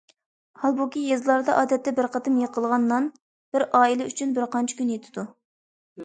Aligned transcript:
ھالبۇكى، 0.61 1.01
يېزىلاردا 1.07 1.57
ئادەتتە 1.63 1.91
بىر 1.99 2.07
قېتىم 2.15 2.39
يىقىلغان 2.43 2.87
نان، 2.91 3.05
بىر 3.57 3.65
ئائىلە 3.81 4.07
ئۈچۈن 4.13 4.33
بىر 4.39 4.47
قانچە 4.55 4.79
كۈن 4.79 4.89
يىتىدۇ. 4.95 5.27